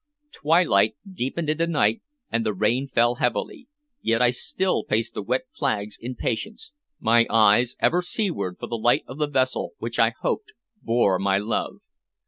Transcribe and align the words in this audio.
Twilight 0.31 0.95
deepened 1.13 1.47
into 1.51 1.67
night, 1.67 2.01
and 2.31 2.43
the 2.43 2.55
rain 2.55 2.87
fell 2.87 3.13
heavily, 3.21 3.67
yet 4.01 4.19
I 4.19 4.31
still 4.31 4.83
paced 4.83 5.13
the 5.13 5.21
wet 5.21 5.43
flags 5.55 5.95
in 6.01 6.15
patience, 6.15 6.73
my 6.99 7.27
eyes 7.29 7.75
ever 7.79 8.01
seaward 8.01 8.57
for 8.59 8.65
the 8.65 8.79
light 8.79 9.03
of 9.05 9.19
the 9.19 9.27
vessel 9.29 9.73
which 9.77 9.99
I 9.99 10.13
hoped 10.21 10.53
bore 10.81 11.19
my 11.19 11.37
love. 11.37 11.81